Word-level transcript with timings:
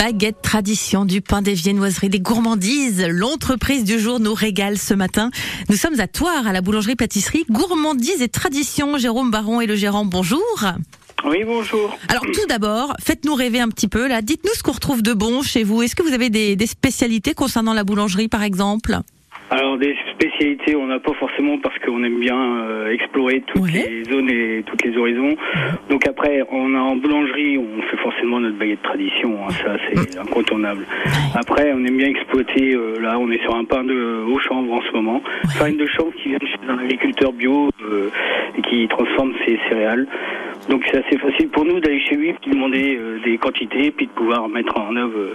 Baguette 0.00 0.40
tradition 0.40 1.04
du 1.04 1.20
pain 1.20 1.42
des 1.42 1.52
viennoiseries 1.52 2.08
des 2.08 2.20
gourmandises. 2.20 3.04
L'entreprise 3.06 3.84
du 3.84 4.00
jour 4.00 4.18
nous 4.18 4.32
régale 4.32 4.78
ce 4.78 4.94
matin. 4.94 5.30
Nous 5.68 5.76
sommes 5.76 6.00
à 6.00 6.06
Toire, 6.06 6.46
à 6.46 6.54
la 6.54 6.62
boulangerie 6.62 6.96
pâtisserie 6.96 7.44
gourmandise 7.50 8.22
et 8.22 8.30
tradition. 8.30 8.96
Jérôme 8.96 9.30
Baron 9.30 9.60
et 9.60 9.66
le 9.66 9.76
gérant, 9.76 10.06
bonjour. 10.06 10.40
Oui, 11.26 11.44
bonjour. 11.44 11.94
Alors 12.08 12.24
tout 12.32 12.46
d'abord, 12.48 12.94
faites-nous 12.98 13.34
rêver 13.34 13.60
un 13.60 13.68
petit 13.68 13.88
peu 13.88 14.08
là. 14.08 14.22
Dites-nous 14.22 14.54
ce 14.54 14.62
qu'on 14.62 14.72
retrouve 14.72 15.02
de 15.02 15.12
bon 15.12 15.42
chez 15.42 15.64
vous. 15.64 15.82
Est-ce 15.82 15.94
que 15.94 16.02
vous 16.02 16.14
avez 16.14 16.30
des, 16.30 16.56
des 16.56 16.66
spécialités 16.66 17.34
concernant 17.34 17.74
la 17.74 17.84
boulangerie 17.84 18.28
par 18.28 18.42
exemple? 18.42 19.00
Alors 19.52 19.78
des 19.78 19.96
spécialités, 20.14 20.76
on 20.76 20.86
n'a 20.86 21.00
pas 21.00 21.12
forcément 21.14 21.58
parce 21.58 21.76
qu'on 21.80 22.04
aime 22.04 22.20
bien 22.20 22.38
euh, 22.68 22.92
explorer 22.92 23.42
toutes 23.48 23.62
Ouais. 23.62 23.84
les 23.88 24.04
zones 24.04 24.30
et 24.30 24.62
toutes 24.64 24.84
les 24.84 24.96
horizons. 24.96 25.34
Donc 25.88 26.06
après, 26.06 26.42
on 26.52 26.72
a 26.76 26.78
en 26.78 26.94
boulangerie, 26.94 27.58
on 27.58 27.82
fait 27.82 27.96
forcément 27.96 28.38
notre 28.38 28.56
baguette 28.56 28.82
tradition, 28.82 29.36
hein, 29.44 29.50
ça 29.50 29.76
c'est 29.92 30.18
incontournable. 30.18 30.86
Après, 31.34 31.72
on 31.72 31.84
aime 31.84 31.96
bien 31.96 32.06
exploiter. 32.08 32.74
euh, 32.74 33.00
là, 33.00 33.18
on 33.18 33.28
est 33.32 33.42
sur 33.42 33.56
un 33.56 33.64
pain 33.64 33.82
de 33.82 34.22
haut 34.24 34.38
chanvre 34.38 34.72
en 34.72 34.82
ce 34.82 34.92
moment, 34.92 35.20
farine 35.58 35.76
de 35.76 35.86
chanvre 35.86 36.12
qui 36.22 36.28
vient 36.28 36.38
chez 36.40 36.56
un 36.68 36.78
agriculteur 36.78 37.32
bio 37.32 37.70
euh, 37.82 38.08
et 38.56 38.62
qui 38.62 38.86
transforme 38.86 39.32
ses 39.44 39.58
céréales. 39.68 40.06
Donc 40.70 40.84
c'est 40.88 41.04
assez 41.04 41.18
facile 41.18 41.48
pour 41.48 41.64
nous 41.64 41.80
d'aller 41.80 41.98
chez 41.98 42.14
lui, 42.14 42.32
de 42.32 42.50
demander 42.50 42.96
euh, 42.96 43.18
des 43.24 43.38
quantités, 43.38 43.90
puis 43.90 44.06
de 44.06 44.12
pouvoir 44.12 44.48
mettre 44.48 44.78
en 44.78 44.94
œuvre 44.94 45.18
euh, 45.18 45.34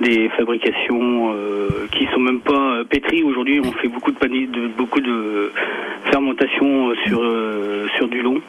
des 0.00 0.28
fabrications 0.30 1.32
euh, 1.32 1.68
qui 1.92 2.06
sont 2.06 2.18
même 2.18 2.40
pas 2.40 2.82
pétries. 2.90 3.22
Aujourd'hui, 3.22 3.60
on 3.64 3.70
fait 3.70 3.86
beaucoup 3.86 4.10
de 4.10 4.18
paniers, 4.18 4.48
de 4.48 4.66
beaucoup 4.66 5.00
de 5.00 5.52
fermentation 6.10 6.92
sur 7.06 7.22
sur 7.96 8.08
du 8.08 8.22
long. 8.22 8.42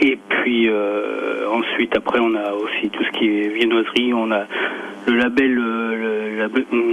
Et 0.00 0.18
puis 0.28 0.68
euh, 0.68 1.48
ensuite, 1.50 1.96
après, 1.96 2.18
on 2.20 2.34
a 2.34 2.52
aussi 2.54 2.90
tout 2.90 3.04
ce 3.04 3.10
qui 3.18 3.26
est 3.28 3.48
viennoiserie. 3.48 4.12
On 4.14 4.32
a 4.32 4.46
le 5.08 5.16
label 5.16 5.58
euh, 5.58 5.96
le- 5.96 6.38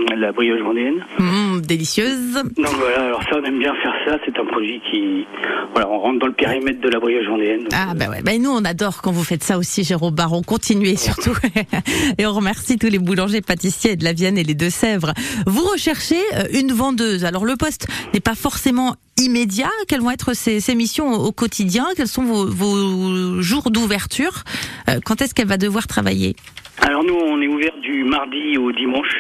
la, 0.10 0.16
la 0.16 0.32
brioche 0.32 0.62
vendéenne. 0.62 1.06
Hum, 1.20 1.62
Délicieuse. 1.62 2.34
Donc 2.58 2.68
voilà, 2.80 3.06
alors 3.06 3.22
ça, 3.24 3.38
on 3.42 3.44
aime 3.44 3.60
bien 3.60 3.74
faire 3.82 3.94
ça. 4.08 4.18
C'est 4.26 4.38
un 4.40 4.46
produit 4.46 4.82
qui, 4.90 5.26
voilà, 5.74 5.90
on 5.90 6.00
rentre 6.00 6.20
dans 6.20 6.28
le 6.28 6.34
périmètre 6.34 6.82
de 6.82 6.90
la 6.90 7.00
brioche 7.00 7.28
vendéenne. 7.28 7.60
Donc, 7.62 7.70
Ah 7.74 7.94
bah 7.96 8.06
ouais, 8.10 8.22
bah 8.24 8.32
nous 8.40 8.50
on 8.52 8.64
adore 8.66 9.02
quand 9.02 9.12
vous 9.12 9.24
faites 9.24 9.44
ça 9.44 9.58
aussi, 9.58 9.84
Jérôme 9.84 10.14
Baron. 10.16 10.42
Continuez 10.42 10.96
surtout. 10.96 11.36
et 12.18 12.26
on 12.26 12.34
remercie 12.34 12.78
tous 12.78 12.88
les 12.90 13.00
boulangers, 13.00 13.42
pâtissiers 13.42 13.96
de 13.96 14.04
la 14.04 14.14
Vienne 14.14 14.38
et 14.38 14.44
les 14.44 14.56
Deux-Sèvres. 14.56 15.14
Vous 15.46 15.64
recherchez 15.64 16.20
euh, 16.36 16.44
une 16.54 16.72
vendeuse. 16.72 17.26
Alors 17.26 17.46
le 17.46 17.56
poste 17.56 17.88
n'est 18.14 18.20
pas 18.20 18.36
forcément 18.36 18.96
immédiat. 19.26 19.70
Quelles 19.88 20.02
vont 20.02 20.12
être 20.12 20.34
ces, 20.36 20.60
ces 20.60 20.76
missions 20.76 21.12
au, 21.14 21.28
au 21.28 21.32
quotidien 21.32 21.86
Quels 21.96 22.08
sont 22.08 22.24
vos, 22.24 22.46
vos 22.46 23.42
jours 23.42 23.72
d'ouverture 23.72 24.44
Euh, 24.90 25.00
Quand 25.06 25.22
est-ce 25.22 25.34
qu'elle 25.34 25.48
va 25.48 25.58
devoir 25.58 25.88
travailler 25.88 26.36
Alors 26.82 27.04
nous, 27.04 27.14
on 27.16 27.42
est 27.42 27.48
ouvert 27.48 27.76
du 27.82 28.04
mardi 28.04 28.58
au 28.58 28.72
dimanche. 28.72 29.16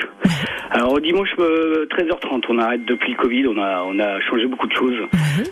Alors 0.71 0.93
au 0.93 0.99
dimanche, 0.99 1.29
euh, 1.39 1.85
13h30, 1.91 2.43
on 2.49 2.57
arrête 2.59 2.83
depuis 2.85 3.13
le 3.13 3.17
Covid, 3.17 3.47
on 3.47 3.57
a, 3.57 3.83
on 3.85 3.97
a 3.99 4.19
changé 4.21 4.45
beaucoup 4.47 4.67
de 4.67 4.73
choses. 4.73 4.97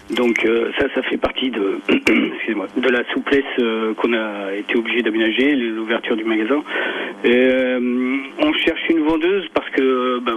Donc 0.10 0.44
euh, 0.46 0.72
ça, 0.78 0.88
ça 0.94 1.02
fait 1.04 1.18
partie 1.18 1.50
de, 1.50 1.80
de 1.88 2.90
la 2.90 3.04
souplesse 3.14 3.44
euh, 3.60 3.94
qu'on 3.94 4.12
a 4.14 4.54
été 4.56 4.76
obligé 4.76 5.02
d'aménager, 5.02 5.56
l'ouverture 5.56 6.18
du 6.18 6.26
magasin. 6.26 6.62
Euh, 7.26 8.18
on 8.40 8.54
cherche 8.54 8.82
une 8.90 9.06
vendeuse 9.06 9.46
parce 9.54 9.70
que 9.70 10.20
bah, 10.20 10.34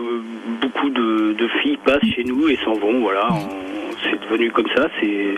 beaucoup 0.60 0.91
de, 0.91 1.32
de 1.32 1.48
filles 1.60 1.78
passent 1.84 2.08
chez 2.14 2.22
nous 2.22 2.46
et 2.48 2.56
s'en 2.64 2.74
vont. 2.74 3.00
Voilà, 3.00 3.28
On- 3.32 3.75
c'est 4.02 4.20
devenu 4.30 4.50
comme 4.50 4.69
ça. 4.75 4.89
C'est 5.00 5.34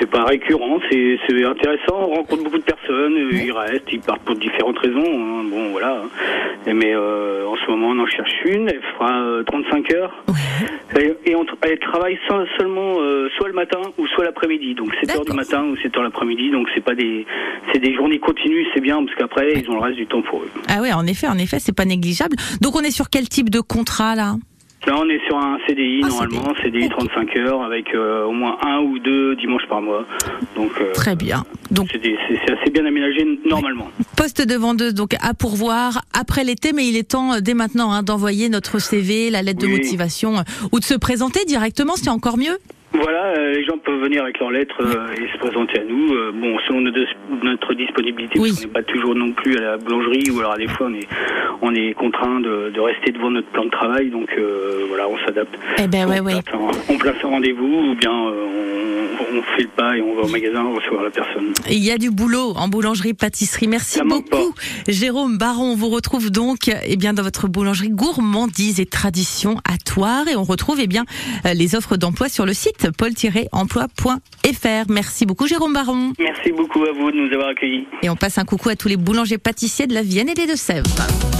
c'est 0.00 0.10
pas 0.10 0.24
récurrent, 0.24 0.78
c'est 0.90 1.18
c'est 1.26 1.44
intéressant. 1.44 1.96
On 2.08 2.14
rencontre 2.16 2.44
beaucoup 2.44 2.58
de 2.58 2.62
personnes, 2.62 3.16
euh, 3.16 3.30
ils 3.32 3.52
restent, 3.52 3.88
ils 3.92 4.00
partent 4.00 4.22
pour 4.22 4.36
différentes 4.36 4.78
raisons. 4.78 5.04
hein. 5.06 5.44
Bon, 5.50 5.70
voilà. 5.70 6.02
Mais 6.66 6.92
euh, 6.94 7.46
en 7.46 7.56
ce 7.56 7.70
moment, 7.70 7.88
on 7.88 7.98
en 8.00 8.06
cherche 8.06 8.32
une. 8.44 8.68
Elle 8.68 8.82
fera 8.94 9.20
euh, 9.22 9.42
35 9.44 9.92
heures. 9.94 10.24
Et, 10.98 11.30
et 11.30 11.34
on 11.36 11.44
elle 11.62 11.78
travaille 11.80 12.18
sans- 12.28 12.44
seulement 12.58 12.94
euh, 13.00 13.28
soit 13.36 13.48
le 13.48 13.54
matin 13.54 13.80
ou 13.98 14.06
soit 14.08 14.24
l'après-midi. 14.24 14.74
Donc 14.74 14.94
7 15.00 15.16
heures 15.16 15.24
du 15.24 15.32
matin 15.32 15.64
ou 15.64 15.76
7 15.76 15.96
heures 15.96 16.02
l'après-midi. 16.02 16.50
Donc 16.50 16.66
c'est 16.74 16.84
pas 16.84 16.94
des 16.94 17.26
c'est 17.72 17.78
des 17.80 17.94
journées 17.94 18.18
continues. 18.18 18.66
C'est 18.74 18.80
bien 18.80 19.02
parce 19.04 19.16
qu'après 19.16 19.52
ils 19.60 19.68
ont 19.70 19.74
le 19.74 19.80
reste 19.80 19.96
du 19.96 20.06
temps 20.06 20.22
pour 20.22 20.42
eux. 20.42 20.50
Ah 20.68 20.80
ouais, 20.80 20.92
en 20.92 21.06
effet, 21.06 21.26
en 21.28 21.38
effet, 21.38 21.58
c'est 21.60 21.74
pas 21.76 21.84
négligeable. 21.84 22.36
Donc 22.60 22.74
on 22.76 22.80
est 22.80 22.90
sur 22.90 23.10
quel 23.10 23.28
type 23.28 23.50
de 23.50 23.60
contrat 23.60 24.14
là? 24.14 24.36
Là, 24.86 24.94
on 24.96 25.08
est 25.08 25.20
sur 25.26 25.36
un 25.36 25.58
CDI 25.66 26.00
Ah, 26.04 26.08
normalement, 26.08 26.54
CDI, 26.62 26.86
Ok. 26.86 26.90
35 27.08 27.36
heures 27.36 27.62
avec 27.62 27.94
euh, 27.94 28.24
au 28.24 28.32
moins 28.32 28.56
un 28.64 28.78
ou 28.80 28.98
deux 28.98 29.36
dimanches 29.36 29.66
par 29.68 29.82
mois. 29.82 30.06
Donc 30.56 30.70
euh, 30.80 30.92
Très 30.94 31.16
bien. 31.16 31.44
Donc 31.70 31.88
c'est 31.92 32.52
assez 32.52 32.70
bien 32.70 32.86
aménagé 32.86 33.26
normalement. 33.44 33.88
Poste 34.16 34.46
de 34.46 34.54
vendeuse 34.54 34.94
donc 34.94 35.14
à 35.20 35.34
pourvoir 35.34 36.02
après 36.18 36.44
l'été, 36.44 36.72
mais 36.72 36.86
il 36.88 36.96
est 36.96 37.10
temps 37.10 37.34
euh, 37.34 37.40
dès 37.40 37.54
maintenant 37.54 37.92
hein, 37.92 38.02
d'envoyer 38.02 38.48
notre 38.48 38.78
CV, 38.78 39.30
la 39.30 39.42
lettre 39.42 39.60
de 39.60 39.66
motivation 39.66 40.34
ou 40.72 40.78
de 40.80 40.84
se 40.84 40.94
présenter 40.94 41.44
directement, 41.44 41.94
c'est 41.96 42.08
encore 42.10 42.38
mieux. 42.38 42.56
Voilà, 42.92 43.24
euh, 43.36 43.52
les 43.54 43.64
gens 43.64 43.76
peuvent 43.78 44.00
venir 44.00 44.22
avec 44.22 44.38
leurs 44.40 44.50
lettres 44.50 44.80
euh, 44.80 45.12
et 45.14 45.30
se 45.32 45.38
présenter 45.38 45.80
à 45.80 45.84
nous. 45.84 46.14
Euh, 46.14 46.32
bon, 46.34 46.56
selon 46.66 46.80
notre, 46.80 46.98
notre 47.44 47.74
disponibilité, 47.74 48.38
Oui. 48.40 48.54
qu'on 48.54 48.60
n'est 48.62 48.66
pas 48.72 48.82
toujours 48.82 49.14
non 49.14 49.32
plus 49.32 49.56
à 49.58 49.60
la 49.60 49.76
boulangerie 49.76 50.30
ou 50.30 50.38
alors 50.40 50.52
à 50.52 50.56
des 50.58 50.68
fois 50.68 50.86
on 50.90 50.94
est, 50.94 51.06
on 51.60 51.74
est 51.74 51.92
contraint 51.94 52.40
de, 52.40 52.70
de 52.74 52.80
rester 52.80 53.12
devant 53.12 53.30
notre 53.30 53.48
plan 53.48 53.66
de 53.66 53.70
travail, 53.70 54.10
donc 54.10 54.28
euh, 54.38 54.84
voilà, 54.88 55.06
on 55.08 55.18
s'adapte. 55.26 55.54
Eh 55.78 55.86
ben 55.86 56.08
ouais, 56.08 56.20
on, 56.20 56.24
ouais. 56.24 56.42
place 56.42 56.54
un, 56.54 56.92
on 56.94 56.98
place 56.98 57.16
un 57.22 57.28
rendez-vous 57.28 57.90
ou 57.90 57.94
bien 57.94 58.10
euh, 58.10 58.46
on, 59.32 59.38
on 59.38 59.42
fait 59.56 59.62
le 59.62 59.68
pas 59.68 59.96
et 59.96 60.00
on 60.00 60.14
va 60.14 60.22
au 60.22 60.28
magasin 60.28 60.62
recevoir 60.64 61.02
la 61.04 61.10
personne. 61.10 61.52
Il 61.70 61.84
y 61.84 61.90
a 61.90 61.98
du 61.98 62.10
boulot 62.10 62.54
en 62.56 62.68
boulangerie 62.68 63.12
pâtisserie. 63.14 63.68
Merci 63.68 63.98
Ça 63.98 64.04
beaucoup, 64.04 64.54
Jérôme 64.88 65.36
Baron. 65.36 65.72
On 65.72 65.76
vous 65.76 65.88
retrouve 65.90 66.30
donc 66.30 66.70
eh 66.86 66.96
bien 66.96 67.12
dans 67.12 67.22
votre 67.22 67.48
boulangerie 67.48 67.90
gourmandise 67.90 68.80
et 68.80 68.86
tradition 68.86 69.56
à 69.68 69.76
Toire 69.76 70.26
et 70.28 70.36
on 70.36 70.42
retrouve 70.44 70.78
eh 70.80 70.86
bien 70.86 71.04
les 71.54 71.74
offres 71.74 71.96
d'emploi 71.96 72.28
sur 72.28 72.46
le 72.46 72.54
site 72.78 72.96
paul-emploi.fr. 72.96 74.90
Merci 74.90 75.26
beaucoup, 75.26 75.46
Jérôme 75.46 75.72
Baron. 75.72 76.12
Merci 76.18 76.52
beaucoup 76.52 76.84
à 76.84 76.92
vous 76.92 77.10
de 77.10 77.16
nous 77.16 77.32
avoir 77.32 77.48
accueillis. 77.50 77.86
Et 78.02 78.10
on 78.10 78.16
passe 78.16 78.38
un 78.38 78.44
coucou 78.44 78.68
à 78.68 78.76
tous 78.76 78.88
les 78.88 78.96
boulangers 78.96 79.38
pâtissiers 79.38 79.86
de 79.86 79.94
la 79.94 80.02
Vienne 80.02 80.28
et 80.28 80.34
des 80.34 80.46
Deux-Sèvres. 80.46 81.28